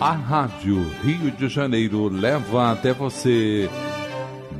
A 0.00 0.12
Rádio 0.12 0.82
Rio 1.02 1.30
de 1.30 1.46
Janeiro 1.46 2.08
leva 2.08 2.72
até 2.72 2.90
você 2.90 3.68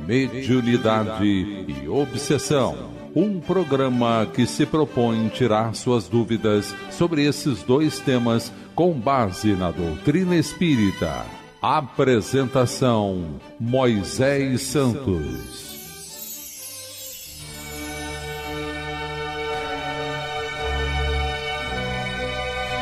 Mediunidade 0.05 1.25
e 1.25 1.89
Obsessão. 1.89 2.91
Um 3.15 3.39
programa 3.39 4.27
que 4.31 4.45
se 4.45 4.67
propõe 4.67 5.29
tirar 5.29 5.73
suas 5.73 6.07
dúvidas 6.07 6.75
sobre 6.91 7.25
esses 7.25 7.63
dois 7.63 7.99
temas 7.99 8.53
com 8.75 8.93
base 8.93 9.53
na 9.53 9.71
doutrina 9.71 10.35
espírita. 10.35 11.25
Apresentação: 11.59 13.41
Moisés 13.59 14.61
Santos. 14.61 15.70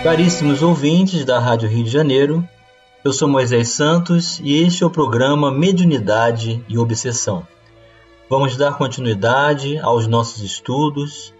Caríssimos 0.04 0.64
ouvintes 0.64 1.26
da 1.26 1.40
Rádio 1.40 1.68
Rio 1.68 1.84
de 1.84 1.90
Janeiro, 1.90 2.48
eu 3.04 3.12
sou 3.12 3.28
Moisés 3.28 3.68
Santos 3.68 4.40
e 4.42 4.64
este 4.64 4.82
é 4.82 4.88
o 4.88 4.90
programa 4.90 5.52
Mediunidade 5.52 6.64
e 6.70 6.78
Obsessão. 6.78 7.46
Vamos 8.30 8.56
dar 8.56 8.78
continuidade 8.78 9.78
aos 9.80 10.08
nossos 10.08 10.42
estudos 10.42 11.34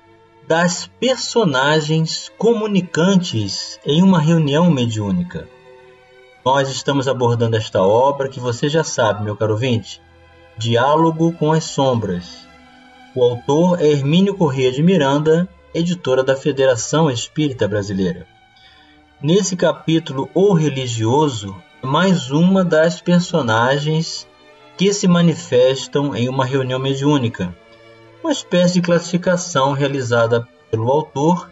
das 0.46 0.88
personagens 1.00 2.30
comunicantes 2.38 3.80
em 3.86 4.04
uma 4.04 4.20
reunião 4.20 4.70
mediúnica. 4.70 5.48
Nós 6.46 6.70
estamos 6.70 7.08
abordando 7.08 7.56
esta 7.56 7.82
obra 7.82 8.28
que 8.28 8.42
você 8.42 8.68
já 8.68 8.84
sabe, 8.84 9.24
meu 9.24 9.38
caro 9.38 9.54
ouvinte, 9.54 10.02
Diálogo 10.58 11.32
com 11.32 11.54
as 11.54 11.64
Sombras. 11.64 12.46
O 13.16 13.24
autor 13.24 13.80
é 13.80 13.88
Hermínio 13.88 14.36
Corrêa 14.36 14.70
de 14.70 14.84
Miranda, 14.84 15.48
editora 15.74 16.26
da 16.26 16.36
Federação 16.36 17.10
Espírita 17.10 17.66
Brasileira. 17.66 18.28
Nesse 19.22 19.58
capítulo, 19.58 20.30
o 20.34 20.54
religioso 20.54 21.54
é 21.84 21.86
mais 21.86 22.32
uma 22.32 22.64
das 22.64 23.02
personagens 23.02 24.26
que 24.78 24.94
se 24.94 25.10
manifestam 25.10 26.16
em 26.16 26.30
uma 26.30 26.46
reunião 26.46 26.80
mediúnica, 26.80 27.54
uma 28.24 28.32
espécie 28.32 28.76
de 28.76 28.82
classificação 28.82 29.74
realizada 29.74 30.48
pelo 30.72 30.90
autor 30.90 31.52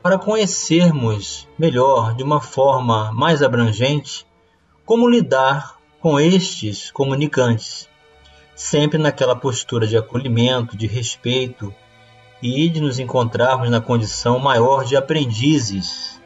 para 0.00 0.20
conhecermos 0.20 1.48
melhor, 1.58 2.14
de 2.14 2.22
uma 2.22 2.40
forma 2.40 3.10
mais 3.10 3.42
abrangente, 3.42 4.24
como 4.86 5.10
lidar 5.10 5.80
com 5.98 6.20
estes 6.20 6.92
comunicantes, 6.92 7.88
sempre 8.54 8.98
naquela 8.98 9.34
postura 9.34 9.84
de 9.84 9.96
acolhimento, 9.96 10.76
de 10.76 10.86
respeito 10.86 11.74
e 12.40 12.68
de 12.68 12.80
nos 12.80 13.00
encontrarmos 13.00 13.68
na 13.68 13.80
condição 13.80 14.38
maior 14.38 14.84
de 14.84 14.96
aprendizes 14.96 16.19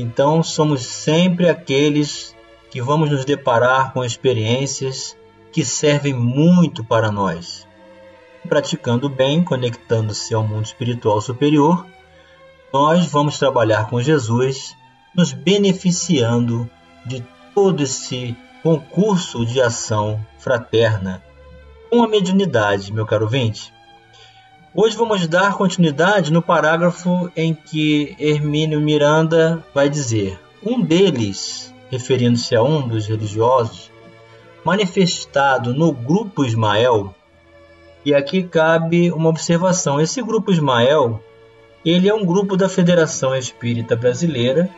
então, 0.00 0.42
somos 0.42 0.82
sempre 0.82 1.48
aqueles 1.48 2.36
que 2.70 2.82
vamos 2.82 3.10
nos 3.10 3.24
deparar 3.24 3.92
com 3.92 4.04
experiências 4.04 5.16
que 5.50 5.64
servem 5.64 6.12
muito 6.12 6.84
para 6.84 7.10
nós. 7.10 7.66
Praticando 8.46 9.08
bem, 9.08 9.42
conectando-se 9.42 10.34
ao 10.34 10.46
mundo 10.46 10.66
espiritual 10.66 11.20
superior, 11.20 11.86
nós 12.72 13.06
vamos 13.06 13.38
trabalhar 13.38 13.88
com 13.88 14.02
Jesus, 14.02 14.76
nos 15.14 15.32
beneficiando 15.32 16.68
de 17.06 17.24
todo 17.54 17.82
esse 17.82 18.36
concurso 18.62 19.46
de 19.46 19.60
ação 19.62 20.20
fraterna 20.38 21.22
com 21.88 22.02
a 22.02 22.08
mediunidade, 22.08 22.92
meu 22.92 23.06
caro 23.06 23.24
ouvinte. 23.24 23.72
Hoje 24.78 24.94
vamos 24.94 25.26
dar 25.26 25.56
continuidade 25.56 26.30
no 26.30 26.42
parágrafo 26.42 27.32
em 27.34 27.54
que 27.54 28.14
Hermínio 28.20 28.78
Miranda 28.78 29.64
vai 29.74 29.88
dizer: 29.88 30.38
um 30.62 30.82
deles, 30.82 31.72
referindo-se 31.90 32.54
a 32.54 32.62
um 32.62 32.86
dos 32.86 33.06
religiosos, 33.06 33.90
manifestado 34.62 35.72
no 35.72 35.92
grupo 35.92 36.44
Ismael, 36.44 37.14
e 38.04 38.14
aqui 38.14 38.42
cabe 38.42 39.10
uma 39.10 39.30
observação: 39.30 39.98
esse 39.98 40.22
grupo 40.22 40.52
Ismael, 40.52 41.24
ele 41.82 42.06
é 42.06 42.14
um 42.14 42.26
grupo 42.26 42.54
da 42.54 42.68
Federação 42.68 43.34
Espírita 43.34 43.96
Brasileira 43.96 44.68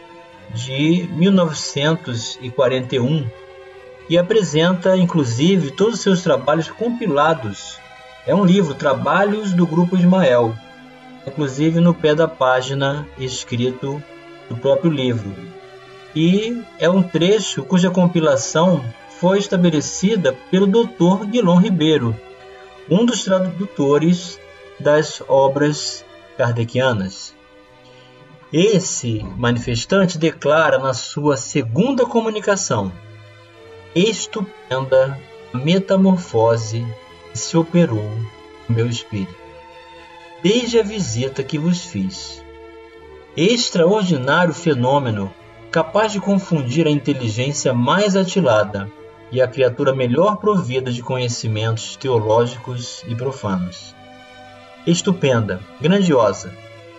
de 0.54 1.08
1941 1.10 3.28
e 4.08 4.16
apresenta, 4.16 4.96
inclusive, 4.96 5.72
todos 5.72 5.94
os 5.94 6.02
seus 6.02 6.22
trabalhos 6.22 6.70
compilados 6.70 7.80
é 8.28 8.34
um 8.34 8.44
livro, 8.44 8.74
Trabalhos 8.74 9.54
do 9.54 9.66
Grupo 9.66 9.96
Ismael, 9.96 10.54
inclusive 11.26 11.80
no 11.80 11.94
pé 11.94 12.14
da 12.14 12.28
página 12.28 13.08
escrito 13.18 14.02
do 14.50 14.56
próprio 14.58 14.90
livro. 14.90 15.34
E 16.14 16.62
é 16.78 16.90
um 16.90 17.02
trecho 17.02 17.62
cuja 17.62 17.90
compilação 17.90 18.84
foi 19.18 19.38
estabelecida 19.38 20.36
pelo 20.50 20.66
Dr. 20.66 21.24
Guilom 21.24 21.56
Ribeiro, 21.56 22.14
um 22.90 23.06
dos 23.06 23.24
tradutores 23.24 24.38
das 24.78 25.22
obras 25.26 26.04
kardecianas. 26.36 27.34
Esse 28.52 29.24
manifestante 29.38 30.18
declara 30.18 30.78
na 30.78 30.92
sua 30.92 31.38
segunda 31.38 32.04
comunicação 32.04 32.92
estupenda 33.94 35.18
metamorfose 35.54 36.86
se 37.38 37.56
operou 37.56 38.10
no 38.68 38.74
meu 38.74 38.86
espírito, 38.86 39.34
desde 40.42 40.78
a 40.78 40.82
visita 40.82 41.42
que 41.42 41.58
vos 41.58 41.84
fiz. 41.84 42.44
Extraordinário 43.36 44.52
fenômeno, 44.52 45.32
capaz 45.70 46.12
de 46.12 46.20
confundir 46.20 46.86
a 46.86 46.90
inteligência 46.90 47.72
mais 47.72 48.16
atilada 48.16 48.90
e 49.30 49.40
a 49.40 49.48
criatura 49.48 49.94
melhor 49.94 50.36
provida 50.36 50.90
de 50.90 51.02
conhecimentos 51.02 51.96
teológicos 51.96 53.04
e 53.06 53.14
profanos. 53.14 53.94
Estupenda, 54.86 55.60
grandiosa, 55.80 56.52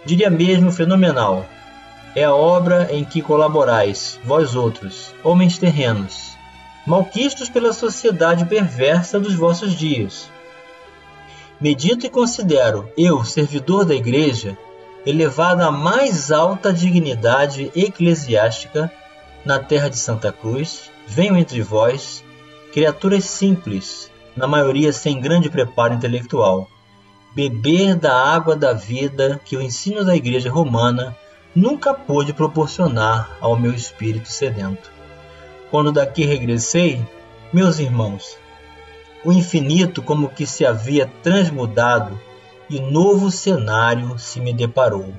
diria 0.05 0.29
mesmo 0.29 0.71
fenomenal, 0.71 1.45
é 2.15 2.23
a 2.23 2.33
obra 2.33 2.89
em 2.91 3.03
que 3.03 3.21
colaborais, 3.21 4.19
vós 4.23 4.55
outros, 4.55 5.13
homens 5.23 5.57
terrenos, 5.57 6.37
malquistos 6.89 7.47
pela 7.49 7.71
sociedade 7.71 8.45
perversa 8.45 9.19
dos 9.19 9.35
vossos 9.35 9.75
dias. 9.75 10.27
Medito 11.61 12.07
e 12.07 12.09
considero, 12.09 12.91
eu, 12.97 13.23
servidor 13.23 13.85
da 13.85 13.93
Igreja, 13.93 14.57
elevado 15.05 15.61
à 15.61 15.71
mais 15.71 16.31
alta 16.31 16.73
dignidade 16.73 17.71
eclesiástica 17.75 18.91
na 19.45 19.59
terra 19.59 19.87
de 19.87 19.99
Santa 19.99 20.31
Cruz, 20.31 20.89
venho 21.05 21.37
entre 21.37 21.61
vós, 21.61 22.23
criaturas 22.73 23.25
simples, 23.25 24.11
na 24.35 24.47
maioria 24.47 24.91
sem 24.91 25.21
grande 25.21 25.47
preparo 25.47 25.93
intelectual, 25.93 26.67
beber 27.35 27.93
da 27.93 28.15
água 28.15 28.55
da 28.55 28.73
vida 28.73 29.39
que 29.45 29.55
o 29.55 29.61
ensino 29.61 30.03
da 30.03 30.15
Igreja 30.15 30.49
Romana 30.49 31.15
nunca 31.55 31.93
pôde 31.93 32.33
proporcionar 32.33 33.37
ao 33.39 33.55
meu 33.55 33.75
espírito 33.75 34.27
sedento. 34.27 34.98
Quando 35.71 35.91
daqui 35.91 36.25
regressei, 36.25 37.05
meus 37.53 37.79
irmãos, 37.79 38.37
o 39.23 39.31
infinito 39.31 40.01
como 40.01 40.29
que 40.29 40.45
se 40.45 40.65
havia 40.65 41.05
transmudado 41.21 42.19
e 42.69 42.79
novo 42.79 43.29
cenário 43.29 44.17
se 44.17 44.39
me 44.39 44.53
deparou. 44.53 45.13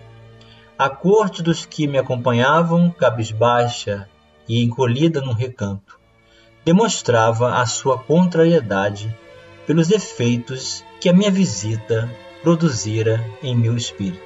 A 0.79 0.89
corte 0.89 1.43
dos 1.43 1.67
que 1.67 1.87
me 1.87 1.99
acompanhavam, 1.99 2.91
cabisbaixa 2.91 4.09
e 4.49 4.63
encolhida 4.63 5.21
num 5.21 5.33
recanto, 5.33 6.01
demonstrava 6.65 7.57
a 7.57 7.67
sua 7.67 7.99
contrariedade 7.99 9.15
pelos 9.67 9.91
efeitos 9.91 10.85
que 11.01 11.09
a 11.09 11.13
minha 11.13 11.31
visita 11.31 12.11
produzira 12.43 13.25
em 13.43 13.55
meu 13.55 13.77
espírito. 13.77 14.21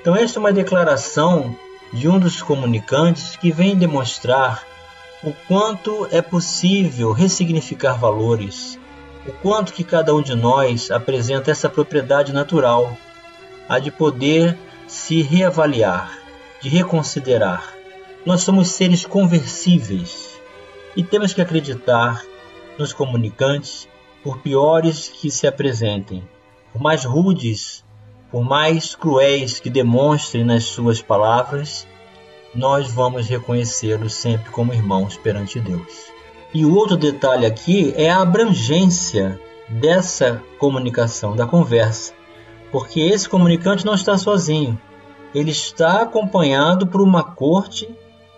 Então, 0.00 0.14
esta 0.14 0.38
é 0.38 0.40
uma 0.40 0.52
declaração 0.52 1.56
de 1.92 2.08
um 2.08 2.18
dos 2.18 2.42
comunicantes 2.42 3.36
que 3.36 3.50
vem 3.50 3.76
demonstrar 3.76 4.64
o 5.26 5.32
quanto 5.48 6.06
é 6.12 6.22
possível 6.22 7.10
ressignificar 7.10 7.98
valores, 7.98 8.78
o 9.26 9.32
quanto 9.32 9.72
que 9.72 9.82
cada 9.82 10.14
um 10.14 10.22
de 10.22 10.36
nós 10.36 10.88
apresenta 10.88 11.50
essa 11.50 11.68
propriedade 11.68 12.32
natural, 12.32 12.96
a 13.68 13.80
de 13.80 13.90
poder 13.90 14.56
se 14.86 15.22
reavaliar, 15.22 16.16
de 16.62 16.68
reconsiderar. 16.68 17.74
Nós 18.24 18.42
somos 18.42 18.68
seres 18.68 19.04
conversíveis 19.04 20.40
e 20.96 21.02
temos 21.02 21.34
que 21.34 21.42
acreditar 21.42 22.22
nos 22.78 22.92
comunicantes, 22.92 23.88
por 24.22 24.38
piores 24.38 25.08
que 25.08 25.28
se 25.28 25.46
apresentem, 25.46 26.22
por 26.72 26.80
mais 26.80 27.04
rudes, 27.04 27.84
por 28.30 28.44
mais 28.44 28.94
cruéis 28.94 29.58
que 29.58 29.70
demonstrem 29.70 30.44
nas 30.44 30.64
suas 30.64 31.02
palavras, 31.02 31.84
nós 32.56 32.90
vamos 32.90 33.28
reconhecê-los 33.28 34.14
sempre 34.14 34.50
como 34.50 34.72
irmãos 34.72 35.16
perante 35.16 35.60
Deus. 35.60 36.10
E 36.54 36.64
o 36.64 36.74
outro 36.74 36.96
detalhe 36.96 37.44
aqui 37.44 37.92
é 37.96 38.10
a 38.10 38.22
abrangência 38.22 39.38
dessa 39.68 40.42
comunicação, 40.58 41.36
da 41.36 41.46
conversa, 41.46 42.14
porque 42.72 43.00
esse 43.00 43.28
comunicante 43.28 43.84
não 43.84 43.94
está 43.94 44.16
sozinho, 44.16 44.80
ele 45.34 45.50
está 45.50 46.02
acompanhado 46.02 46.86
por 46.86 47.02
uma 47.02 47.22
corte 47.22 47.88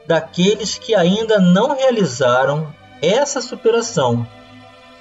daqueles 0.07 0.77
que 0.77 0.95
ainda 0.95 1.39
não 1.39 1.77
realizaram 1.77 2.75
essa 3.01 3.41
superação, 3.41 4.27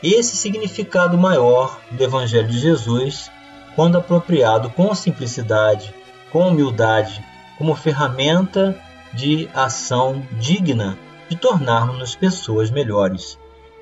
esse 0.03 0.37
significado 0.37 1.17
maior 1.17 1.79
do 1.89 2.03
Evangelho 2.03 2.47
de 2.47 2.59
Jesus, 2.59 3.31
quando 3.75 3.97
apropriado 3.97 4.69
com 4.69 4.93
simplicidade, 4.93 5.93
com 6.31 6.47
humildade, 6.49 7.23
como 7.57 7.73
ferramenta 7.73 8.79
de 9.13 9.49
ação 9.53 10.25
digna 10.33 10.97
de 11.29 11.35
tornarmos-nos 11.35 12.15
pessoas 12.15 12.71
melhores, 12.71 13.37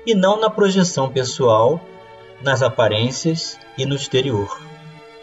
e 0.06 0.14
não 0.14 0.40
na 0.40 0.50
projeção 0.50 1.08
pessoal, 1.10 1.80
nas 2.42 2.62
aparências 2.62 3.58
e 3.78 3.86
no 3.86 3.94
exterior. 3.94 4.60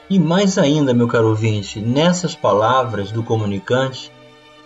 E 0.09 0.19
mais 0.19 0.57
ainda, 0.57 0.93
meu 0.93 1.07
caro 1.07 1.29
ouvinte, 1.29 1.79
nessas 1.79 2.35
palavras 2.35 3.11
do 3.11 3.23
comunicante, 3.23 4.11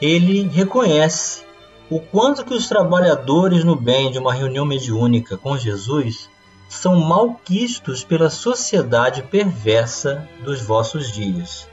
ele 0.01 0.47
reconhece 0.47 1.45
o 1.89 1.99
quanto 1.99 2.43
que 2.43 2.53
os 2.53 2.67
trabalhadores 2.67 3.63
no 3.63 3.75
bem 3.75 4.11
de 4.11 4.19
uma 4.19 4.33
reunião 4.33 4.65
mediúnica 4.65 5.37
com 5.37 5.57
Jesus 5.57 6.29
são 6.67 6.99
malquistos 6.99 8.03
pela 8.03 8.29
sociedade 8.29 9.23
perversa 9.23 10.27
dos 10.43 10.61
vossos 10.61 11.11
dias. 11.11 11.67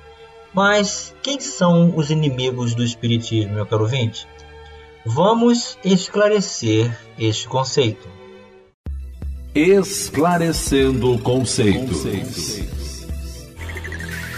Mas 0.54 1.12
quem 1.20 1.40
são 1.40 1.96
os 1.96 2.10
inimigos 2.10 2.76
do 2.76 2.84
Espiritismo, 2.84 3.54
meu 3.54 3.66
caro 3.66 3.82
ouvinte? 3.82 4.28
Vamos 5.04 5.76
esclarecer 5.84 6.96
este 7.18 7.48
conceito. 7.48 8.08
Esclarecendo 9.52 11.18
conceitos. 11.18 12.04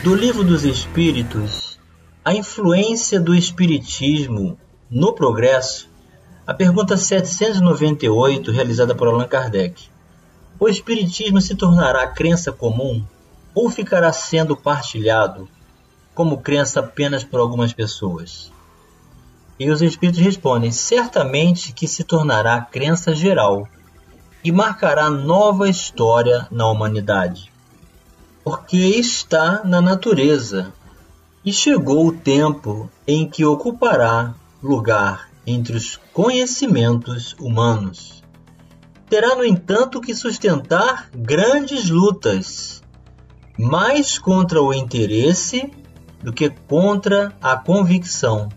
Do 0.02 0.14
Livro 0.14 0.42
dos 0.42 0.64
Espíritos, 0.64 1.78
a 2.24 2.34
influência 2.34 3.20
do 3.20 3.34
Espiritismo 3.34 4.58
no 4.90 5.12
progresso, 5.12 5.86
a 6.46 6.54
pergunta 6.54 6.96
798, 6.96 8.50
realizada 8.50 8.94
por 8.94 9.08
Allan 9.08 9.28
Kardec. 9.28 9.84
O 10.58 10.66
Espiritismo 10.66 11.42
se 11.42 11.54
tornará 11.54 12.06
crença 12.06 12.50
comum 12.52 13.04
ou 13.54 13.68
ficará 13.68 14.12
sendo 14.12 14.56
partilhado 14.56 15.46
como 16.16 16.38
crença 16.38 16.80
apenas 16.80 17.22
por 17.22 17.38
algumas 17.38 17.74
pessoas? 17.74 18.50
E 19.60 19.70
os 19.70 19.82
Espíritos 19.82 20.20
respondem: 20.20 20.72
certamente 20.72 21.74
que 21.74 21.86
se 21.86 22.02
tornará 22.02 22.60
crença 22.62 23.14
geral 23.14 23.68
e 24.42 24.50
marcará 24.50 25.10
nova 25.10 25.68
história 25.68 26.48
na 26.50 26.66
humanidade. 26.68 27.52
Porque 28.42 28.78
está 28.78 29.62
na 29.62 29.80
natureza 29.82 30.72
e 31.44 31.52
chegou 31.52 32.06
o 32.06 32.12
tempo 32.16 32.90
em 33.06 33.28
que 33.28 33.44
ocupará 33.44 34.34
lugar 34.62 35.28
entre 35.46 35.76
os 35.76 36.00
conhecimentos 36.14 37.36
humanos. 37.38 38.24
Terá, 39.08 39.36
no 39.36 39.44
entanto, 39.44 40.00
que 40.00 40.14
sustentar 40.14 41.10
grandes 41.14 41.90
lutas, 41.90 42.82
mais 43.58 44.18
contra 44.18 44.62
o 44.62 44.72
interesse 44.72 45.70
do 46.26 46.32
que 46.32 46.50
contra 46.50 47.32
a 47.40 47.56
convicção, 47.56 48.48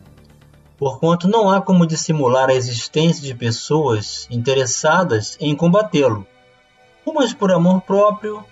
porquanto 0.75 1.27
não 1.27 1.51
há 1.51 1.61
como 1.61 1.85
dissimular 1.85 2.49
a 2.49 2.55
existência 2.55 3.21
de 3.21 3.35
pessoas 3.35 4.27
interessadas 4.31 5.37
em 5.39 5.55
combatê-lo, 5.55 6.25
umas 7.05 7.31
por 7.31 7.51
amor 7.51 7.81
próprio, 7.81 8.43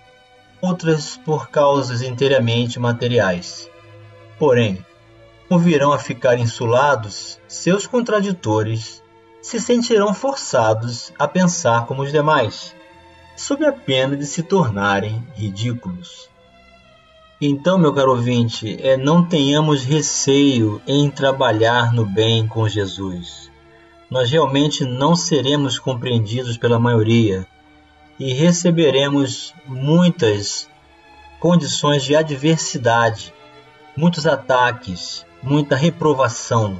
outras 0.61 1.17
por 1.17 1.49
causas 1.49 2.03
inteiramente 2.03 2.79
materiais. 2.79 3.67
Porém, 4.37 4.85
como 5.49 5.61
virão 5.61 5.91
a 5.91 5.97
ficar 5.97 6.37
insulados, 6.37 7.41
seus 7.47 7.87
contraditores 7.87 9.01
se 9.41 9.59
sentirão 9.59 10.13
forçados 10.13 11.11
a 11.17 11.27
pensar 11.27 11.87
como 11.87 12.03
os 12.03 12.11
demais, 12.11 12.75
sob 13.35 13.65
a 13.65 13.73
pena 13.73 14.15
de 14.15 14.27
se 14.27 14.43
tornarem 14.43 15.27
ridículos. 15.33 16.29
Então, 17.39 17.77
meu 17.77 17.93
caro 17.93 18.13
ouvinte, 18.13 18.79
é, 18.81 18.97
não 18.97 19.23
tenhamos 19.23 19.83
receio 19.83 20.81
em 20.87 21.07
trabalhar 21.07 21.93
no 21.93 22.03
bem 22.03 22.47
com 22.47 22.67
Jesus. 22.67 23.51
Nós 24.09 24.31
realmente 24.31 24.83
não 24.83 25.15
seremos 25.15 25.77
compreendidos 25.77 26.57
pela 26.57 26.79
maioria 26.79 27.45
e 28.19 28.33
receberemos 28.33 29.53
muitas 29.67 30.67
condições 31.39 32.03
de 32.03 32.15
adversidade, 32.15 33.31
muitos 33.95 34.25
ataques, 34.25 35.23
muita 35.43 35.75
reprovação, 35.75 36.75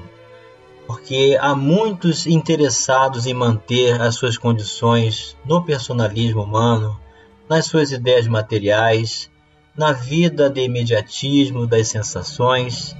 porque 0.87 1.37
há 1.39 1.53
muitos 1.53 2.25
interessados 2.25 3.27
em 3.27 3.33
manter 3.33 4.01
as 4.01 4.15
suas 4.15 4.39
condições 4.39 5.37
no 5.45 5.63
personalismo 5.63 6.41
humano, 6.41 6.99
nas 7.47 7.67
suas 7.67 7.91
ideias 7.91 8.25
materiais, 8.25 9.29
na 9.77 9.91
vida 9.91 10.49
de 10.49 10.61
imediatismo 10.61 11.67
das 11.67 11.87
sensações. 11.87 12.97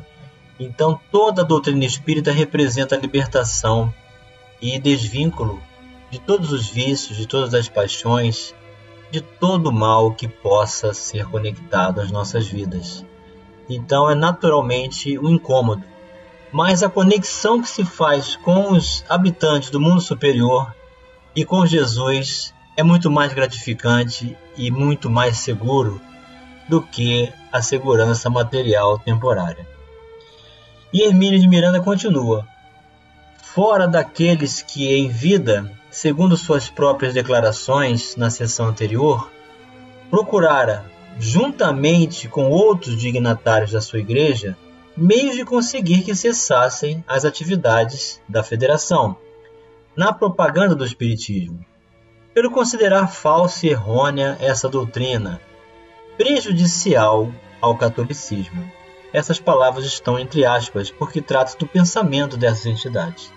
Então, 0.59 0.99
toda 1.11 1.41
a 1.41 1.45
doutrina 1.45 1.83
espírita 1.83 2.31
representa 2.31 2.95
a 2.95 2.99
libertação 2.99 3.91
e 4.61 4.79
desvínculo 4.79 5.59
de 6.11 6.19
todos 6.19 6.51
os 6.51 6.69
vícios, 6.69 7.17
de 7.17 7.27
todas 7.27 7.53
as 7.53 7.67
paixões, 7.67 8.53
de 9.11 9.21
todo 9.21 9.67
o 9.67 9.73
mal 9.73 10.11
que 10.13 10.27
possa 10.27 10.93
ser 10.93 11.25
conectado 11.25 11.99
às 11.99 12.11
nossas 12.11 12.47
vidas. 12.47 13.03
Então 13.69 14.09
é 14.09 14.15
naturalmente 14.15 15.17
um 15.19 15.29
incômodo. 15.29 15.83
Mas 16.51 16.81
a 16.81 16.89
conexão 16.89 17.61
que 17.61 17.67
se 17.67 17.83
faz 17.83 18.35
com 18.37 18.71
os 18.71 19.03
habitantes 19.09 19.69
do 19.69 19.81
mundo 19.81 19.99
superior 19.99 20.73
e 21.35 21.43
com 21.43 21.65
Jesus 21.65 22.53
é 22.75 22.83
muito 22.83 23.11
mais 23.11 23.33
gratificante 23.33 24.37
e 24.55 24.71
muito 24.71 25.09
mais 25.09 25.37
seguro 25.37 26.01
do 26.67 26.81
que 26.81 27.31
a 27.51 27.61
segurança 27.61 28.29
material 28.29 28.99
temporária. 28.99 29.67
E 30.91 31.01
Hermínio 31.01 31.39
de 31.39 31.47
Miranda 31.47 31.81
continua: 31.81 32.47
Fora 33.41 33.87
daqueles 33.87 34.61
que 34.61 34.87
em 34.87 35.09
vida, 35.09 35.71
segundo 35.89 36.37
suas 36.37 36.69
próprias 36.69 37.13
declarações 37.13 38.15
na 38.15 38.29
sessão 38.29 38.67
anterior, 38.67 39.31
procurara 40.09 40.85
juntamente 41.19 42.27
com 42.27 42.49
outros 42.49 42.97
dignatários 42.97 43.71
da 43.71 43.81
sua 43.81 43.99
igreja, 43.99 44.55
meios 44.95 45.35
de 45.35 45.43
conseguir 45.43 46.03
que 46.03 46.15
cessassem 46.15 47.03
as 47.07 47.25
atividades 47.25 48.21
da 48.29 48.43
federação, 48.43 49.17
na 49.95 50.13
propaganda 50.13 50.75
do 50.75 50.85
Espiritismo, 50.85 51.65
pelo 52.33 52.51
considerar 52.51 53.07
falsa 53.07 53.65
e 53.65 53.69
errônea 53.69 54.37
essa 54.39 54.69
doutrina, 54.69 55.41
prejudicial 56.17 57.31
ao 57.61 57.77
catolicismo. 57.77 58.69
Essas 59.13 59.39
palavras 59.39 59.85
estão 59.85 60.19
entre 60.19 60.45
aspas, 60.45 60.91
porque 60.91 61.21
trata 61.21 61.57
do 61.57 61.65
pensamento 61.65 62.35
dessas 62.35 62.65
entidades. 62.65 63.31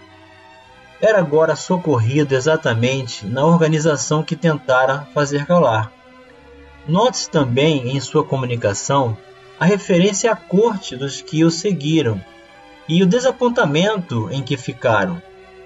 Era 1.00 1.18
agora 1.18 1.56
socorrido 1.56 2.34
exatamente 2.34 3.26
na 3.26 3.44
organização 3.46 4.22
que 4.22 4.36
tentara 4.36 5.06
fazer 5.14 5.46
calar, 5.46 5.92
Note-se 6.90 7.30
também 7.30 7.94
em 7.94 8.00
sua 8.00 8.24
comunicação 8.24 9.16
a 9.58 9.64
referência 9.64 10.32
à 10.32 10.36
corte 10.36 10.96
dos 10.96 11.20
que 11.20 11.44
o 11.44 11.50
seguiram 11.50 12.20
e 12.88 13.02
o 13.02 13.06
desapontamento 13.06 14.28
em 14.32 14.42
que 14.42 14.56
ficaram 14.56 15.22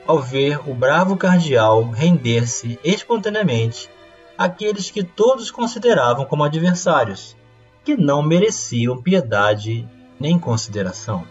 ao 0.07 0.19
ver 0.19 0.61
o 0.69 0.75
bravo 0.75 1.17
cardeal 1.17 1.89
render-se 1.89 2.79
espontaneamente 2.85 3.89
àqueles 4.37 4.91
que 4.91 5.03
todos 5.03 5.51
consideravam 5.51 6.25
como 6.25 6.45
adversários, 6.45 7.37
que 7.85 7.97
não 7.97 8.23
mereciam 8.23 9.01
piedade 9.01 9.89
nem 10.19 10.39
consideração. 10.39 11.25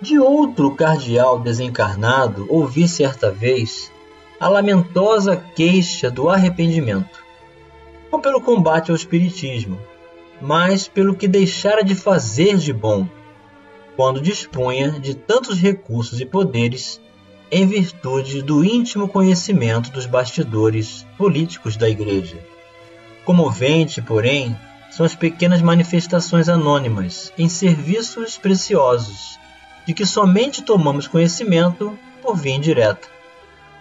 De 0.00 0.18
outro 0.18 0.74
cardeal 0.74 1.38
desencarnado 1.38 2.46
ouvi 2.48 2.88
certa 2.88 3.30
vez 3.30 3.92
a 4.40 4.48
lamentosa 4.48 5.36
queixa 5.36 6.10
do 6.10 6.28
arrependimento 6.28 7.22
não 8.12 8.20
pelo 8.20 8.42
combate 8.42 8.90
ao 8.90 8.96
espiritismo, 8.96 9.80
mas 10.38 10.86
pelo 10.86 11.16
que 11.16 11.26
deixara 11.26 11.82
de 11.82 11.94
fazer 11.94 12.58
de 12.58 12.72
bom, 12.72 13.08
quando 13.96 14.20
dispunha 14.20 14.90
de 15.00 15.14
tantos 15.14 15.58
recursos 15.58 16.20
e 16.20 16.26
poderes 16.26 17.00
em 17.54 17.66
virtude 17.66 18.40
do 18.40 18.64
íntimo 18.64 19.06
conhecimento 19.06 19.90
dos 19.90 20.06
bastidores 20.06 21.06
políticos 21.18 21.76
da 21.76 21.86
Igreja. 21.86 22.38
Comovente, 23.26 24.00
porém, 24.00 24.56
são 24.90 25.04
as 25.04 25.14
pequenas 25.14 25.60
manifestações 25.60 26.48
anônimas 26.48 27.30
em 27.36 27.50
serviços 27.50 28.38
preciosos, 28.38 29.38
de 29.86 29.92
que 29.92 30.06
somente 30.06 30.62
tomamos 30.62 31.06
conhecimento 31.06 31.96
por 32.22 32.36
via 32.36 32.54
indireta. 32.54 33.06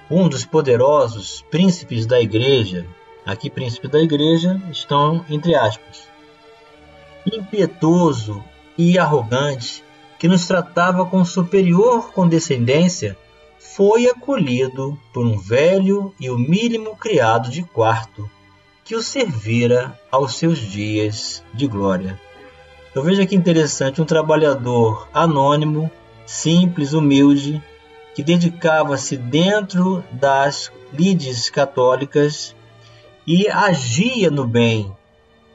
Um 0.09 0.27
dos 0.27 0.43
poderosos 0.43 1.41
príncipes 1.49 2.05
da 2.05 2.19
Igreja, 2.19 2.85
aqui 3.25 3.49
príncipe 3.49 3.87
da 3.87 4.01
igreja, 4.01 4.61
estão 4.69 5.23
entre 5.29 5.55
aspas. 5.55 6.09
Impetuoso 7.25 8.43
e 8.77 8.99
arrogante, 8.99 9.81
que 10.19 10.27
nos 10.27 10.45
tratava 10.45 11.05
com 11.05 11.23
superior 11.23 12.11
condescendência, 12.11 13.17
foi 13.61 14.07
acolhido 14.07 14.99
por 15.13 15.25
um 15.25 15.37
velho 15.37 16.13
e 16.19 16.29
humílimo 16.29 16.95
criado 16.95 17.49
de 17.49 17.63
quarto 17.63 18.29
que 18.83 18.95
o 18.95 19.03
servira 19.03 19.97
aos 20.11 20.35
seus 20.35 20.57
dias 20.57 21.43
de 21.53 21.67
glória. 21.67 22.19
Eu 22.93 23.03
vejo 23.03 23.21
aqui 23.21 23.35
interessante 23.35 24.01
um 24.01 24.05
trabalhador 24.05 25.07
anônimo, 25.13 25.89
simples, 26.25 26.91
humilde, 26.93 27.63
que 28.15 28.23
dedicava-se 28.23 29.15
dentro 29.15 30.03
das 30.11 30.71
lides 30.91 31.49
católicas 31.49 32.55
e 33.25 33.47
agia 33.47 34.29
no 34.31 34.45
bem, 34.45 34.91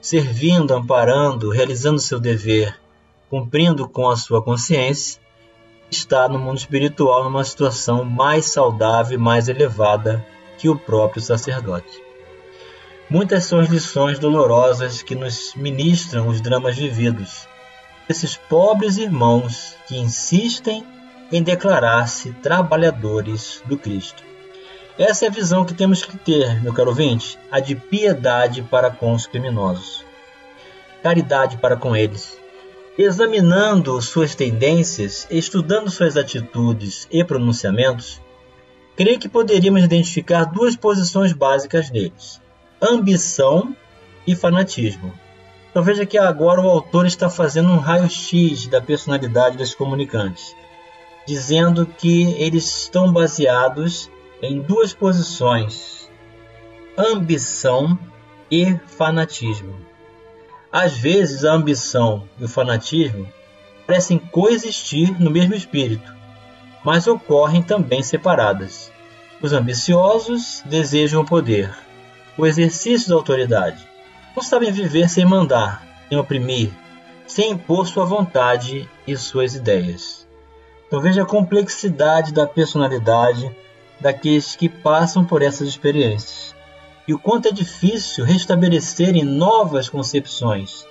servindo, 0.01 0.73
amparando, 0.73 1.51
realizando 1.51 1.99
seu 1.99 2.21
dever, 2.21 2.81
cumprindo 3.29 3.87
com 3.89 4.09
a 4.09 4.17
sua 4.17 4.41
consciência, 4.41 5.21
está 5.97 6.29
no 6.29 6.39
mundo 6.39 6.59
espiritual 6.59 7.25
numa 7.25 7.45
situação 7.45 8.05
mais 8.05 8.47
saudável 8.47 9.19
e 9.19 9.21
mais 9.21 9.49
elevada 9.49 10.25
que 10.59 10.69
o 10.69 10.79
próprio 10.79 11.23
sacerdote. 11.23 12.03
Muitas 13.09 13.45
são 13.45 13.61
as 13.61 13.69
lições 13.69 14.19
dolorosas 14.19 15.03
que 15.03 15.15
nos 15.15 15.55
ministram 15.55 16.29
os 16.29 16.41
dramas 16.41 16.77
vividos. 16.77 17.47
Esses 18.09 18.37
pobres 18.37 18.97
irmãos 18.97 19.77
que 19.87 19.97
insistem 19.97 20.85
em 21.31 21.43
declarar-se 21.43 22.33
trabalhadores 22.35 23.63
do 23.65 23.77
Cristo. 23.77 24.23
Essa 24.99 25.27
é 25.27 25.29
a 25.29 25.33
visão 25.33 25.65
que 25.65 25.75
temos 25.75 26.05
que 26.05 26.17
ter, 26.17 26.63
meu 26.63 26.73
caro 26.73 26.89
ouvinte, 26.89 27.39
a 27.51 27.61
de 27.61 27.75
piedade 27.75 28.63
para 28.63 28.91
com 28.91 29.13
os 29.13 29.27
criminosos, 29.27 30.05
caridade 31.03 31.59
para 31.59 31.77
com 31.77 31.95
eles. 31.95 32.39
Examinando 32.99 34.01
suas 34.01 34.35
tendências, 34.35 35.27
estudando 35.31 35.91
suas 35.91 36.17
atitudes 36.17 37.07
e 37.11 37.23
pronunciamentos, 37.23 38.21
creio 38.97 39.19
que 39.19 39.29
poderíamos 39.29 39.85
identificar 39.85 40.45
duas 40.45 40.75
posições 40.77 41.33
básicas 41.33 41.91
neles 41.91 42.41
ambição 42.81 43.75
e 44.27 44.35
fanatismo. 44.35 45.13
Então 45.71 45.83
veja 45.83 46.07
que 46.07 46.19
agora 46.19 46.61
o 46.61 46.69
autor 46.69 47.07
está 47.07 47.29
fazendo 47.29 47.71
um 47.71 47.79
raio-x 47.79 48.67
da 48.67 48.81
personalidade 48.81 49.57
dos 49.57 49.75
comunicantes, 49.75 50.55
dizendo 51.27 51.87
que 51.87 52.33
eles 52.39 52.83
estão 52.83 53.13
baseados 53.13 54.11
em 54.43 54.61
duas 54.61 54.93
posições: 54.93 56.11
ambição 56.97 57.99
e 58.51 58.77
fanatismo. 58.87 59.75
Às 60.79 60.99
vezes 60.99 61.43
a 61.43 61.55
ambição 61.55 62.29
e 62.39 62.45
o 62.45 62.49
fanatismo 62.49 63.27
parecem 63.87 64.19
coexistir 64.19 65.19
no 65.19 65.31
mesmo 65.31 65.55
espírito, 65.55 66.15
mas 66.85 67.07
ocorrem 67.07 67.63
também 67.63 68.03
separadas. 68.03 68.93
Os 69.41 69.55
ambiciosos 69.55 70.63
desejam 70.67 71.23
o 71.23 71.25
poder, 71.25 71.75
o 72.37 72.45
exercício 72.45 73.09
da 73.09 73.15
autoridade. 73.15 73.89
Não 74.37 74.43
sabem 74.43 74.71
viver 74.71 75.09
sem 75.09 75.25
mandar, 75.25 75.83
sem 76.11 76.19
oprimir, 76.19 76.71
sem 77.27 77.53
impor 77.53 77.87
sua 77.87 78.05
vontade 78.05 78.87
e 79.07 79.17
suas 79.17 79.55
ideias. 79.55 80.29
Então 80.87 81.01
veja 81.01 81.23
a 81.23 81.27
complexidade 81.27 82.35
da 82.35 82.47
personalidade 82.47 83.51
daqueles 83.99 84.55
que 84.55 84.69
passam 84.69 85.25
por 85.25 85.41
essas 85.41 85.69
experiências 85.69 86.55
e 87.07 87.15
o 87.15 87.19
quanto 87.19 87.49
é 87.49 87.53
difícil 87.53 88.25
restabelecerem 88.25 89.25
novas 89.25 89.89
concepções 89.89 90.85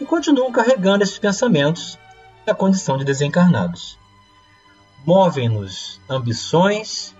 e 0.00 0.04
continuam 0.04 0.52
carregando 0.52 1.02
esses 1.02 1.18
pensamentos 1.18 1.98
na 2.46 2.54
condição 2.54 2.96
de 2.96 3.04
desencarnados. 3.04 3.98
Movem-nos 5.04 6.00
ambições 6.08 7.14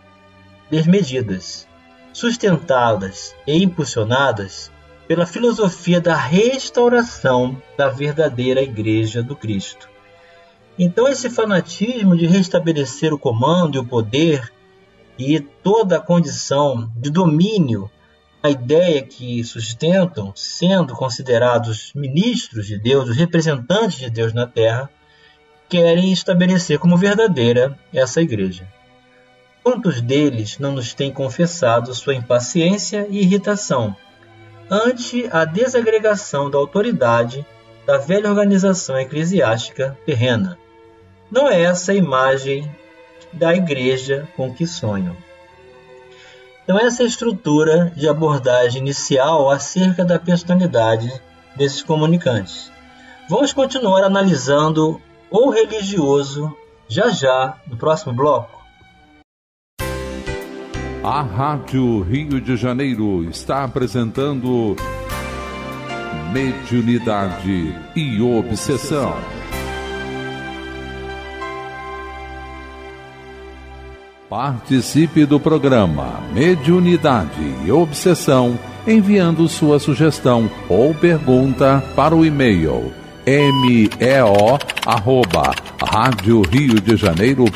desmedidas, 0.70 1.66
sustentadas 2.12 3.34
e 3.46 3.62
impulsionadas 3.62 4.70
pela 5.06 5.26
filosofia 5.26 6.00
da 6.00 6.16
restauração 6.16 7.60
da 7.76 7.88
verdadeira 7.88 8.62
Igreja 8.62 9.22
do 9.22 9.36
Cristo. 9.36 9.88
Então, 10.78 11.08
esse 11.08 11.30
fanatismo 11.30 12.16
de 12.16 12.26
restabelecer 12.26 13.12
o 13.14 13.18
comando 13.18 13.76
e 13.76 13.78
o 13.78 13.84
poder 13.84 14.52
e 15.18 15.40
toda 15.40 15.96
a 15.96 16.00
condição 16.00 16.90
de 16.96 17.08
domínio, 17.08 17.90
a 18.46 18.50
ideia 18.50 19.02
que 19.02 19.42
sustentam, 19.42 20.32
sendo 20.34 20.94
considerados 20.94 21.92
ministros 21.94 22.66
de 22.66 22.78
Deus, 22.78 23.08
os 23.08 23.16
representantes 23.16 23.98
de 23.98 24.08
Deus 24.08 24.32
na 24.32 24.46
terra, 24.46 24.88
querem 25.68 26.12
estabelecer 26.12 26.78
como 26.78 26.96
verdadeira 26.96 27.76
essa 27.92 28.22
igreja. 28.22 28.66
Quantos 29.64 30.00
deles 30.00 30.60
não 30.60 30.72
nos 30.72 30.94
têm 30.94 31.10
confessado 31.10 31.92
sua 31.92 32.14
impaciência 32.14 33.06
e 33.10 33.18
irritação 33.18 33.96
ante 34.70 35.28
a 35.32 35.44
desagregação 35.44 36.48
da 36.48 36.56
autoridade 36.56 37.44
da 37.84 37.98
velha 37.98 38.30
organização 38.30 38.96
eclesiástica 38.96 39.98
terrena? 40.06 40.56
Não 41.28 41.48
é 41.48 41.62
essa 41.62 41.90
a 41.90 41.96
imagem 41.96 42.70
da 43.32 43.52
igreja 43.56 44.28
com 44.36 44.54
que 44.54 44.68
sonham. 44.68 45.16
Então, 46.66 46.80
essa 46.80 47.04
é 47.04 47.06
estrutura 47.06 47.92
de 47.94 48.08
abordagem 48.08 48.82
inicial 48.82 49.48
acerca 49.48 50.04
da 50.04 50.18
personalidade 50.18 51.12
desses 51.54 51.80
comunicantes. 51.80 52.72
Vamos 53.30 53.52
continuar 53.52 54.02
analisando 54.02 55.00
o 55.30 55.50
religioso 55.50 56.52
já 56.88 57.08
já 57.10 57.56
no 57.68 57.76
próximo 57.76 58.12
bloco. 58.12 58.50
A 61.04 61.22
Rádio 61.22 62.02
Rio 62.02 62.40
de 62.40 62.56
Janeiro 62.56 63.22
está 63.30 63.62
apresentando 63.62 64.74
Mediunidade 66.32 67.76
e 67.94 68.20
Obsessão. 68.20 69.35
Participe 74.28 75.24
do 75.24 75.38
programa 75.38 76.20
Mediunidade 76.34 77.54
e 77.64 77.70
Obsessão 77.70 78.58
enviando 78.84 79.48
sua 79.48 79.78
sugestão 79.78 80.50
ou 80.68 80.92
pergunta 80.92 81.80
para 81.94 82.12
o 82.14 82.26
e-mail 82.26 82.92
meo 83.24 84.58
rádio 85.88 86.42
Rio 86.42 86.80
de 86.80 86.96
Janeiro.am.br 86.96 87.54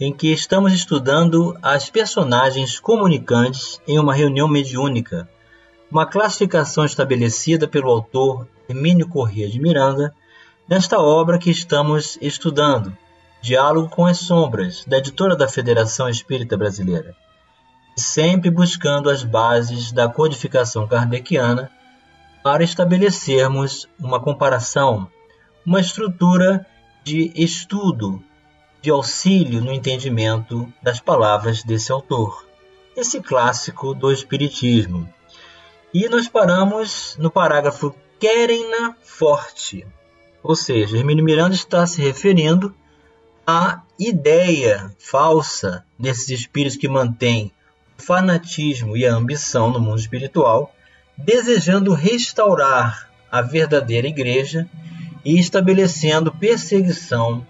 em 0.00 0.14
que 0.14 0.32
estamos 0.32 0.72
estudando 0.72 1.54
as 1.60 1.90
personagens 1.90 2.80
comunicantes 2.80 3.78
em 3.86 3.98
uma 3.98 4.14
reunião 4.14 4.48
mediúnica, 4.48 5.28
uma 5.90 6.06
classificação 6.06 6.86
estabelecida 6.86 7.68
pelo 7.68 7.90
autor 7.90 8.48
Hermínio 8.66 9.06
Corrêa 9.06 9.46
de 9.46 9.60
Miranda 9.60 10.14
nesta 10.66 10.98
obra 10.98 11.38
que 11.38 11.50
estamos 11.50 12.16
estudando, 12.22 12.96
Diálogo 13.46 13.88
com 13.88 14.04
as 14.04 14.18
Sombras, 14.18 14.84
da 14.88 14.98
editora 14.98 15.36
da 15.36 15.46
Federação 15.46 16.08
Espírita 16.08 16.56
Brasileira. 16.56 17.14
Sempre 17.96 18.50
buscando 18.50 19.08
as 19.08 19.22
bases 19.22 19.92
da 19.92 20.08
codificação 20.08 20.84
kardeciana 20.88 21.70
para 22.42 22.64
estabelecermos 22.64 23.88
uma 24.00 24.18
comparação, 24.18 25.08
uma 25.64 25.78
estrutura 25.78 26.66
de 27.04 27.30
estudo, 27.36 28.20
de 28.82 28.90
auxílio 28.90 29.60
no 29.60 29.72
entendimento 29.72 30.68
das 30.82 30.98
palavras 30.98 31.62
desse 31.62 31.92
autor, 31.92 32.48
esse 32.96 33.20
clássico 33.20 33.94
do 33.94 34.10
Espiritismo. 34.10 35.08
E 35.94 36.08
nós 36.08 36.26
paramos 36.26 37.16
no 37.16 37.30
parágrafo 37.30 37.94
Querem-na 38.18 38.96
forte, 39.04 39.86
ou 40.42 40.56
seja, 40.56 40.96
Hermínio 40.96 41.24
Miranda 41.24 41.54
está 41.54 41.86
se 41.86 42.02
referindo 42.02 42.74
à 43.46 43.82
ideia 43.98 44.90
falsa 44.98 45.84
desses 45.98 46.28
espíritos 46.30 46.76
que 46.76 46.88
mantêm 46.88 47.52
fanatismo 47.96 48.96
e 48.96 49.06
a 49.06 49.14
ambição 49.14 49.70
no 49.70 49.80
mundo 49.80 49.98
espiritual, 49.98 50.74
desejando 51.16 51.94
restaurar 51.94 53.08
a 53.30 53.40
verdadeira 53.40 54.08
igreja 54.08 54.68
e 55.24 55.38
estabelecendo 55.38 56.32
perseguição 56.32 57.46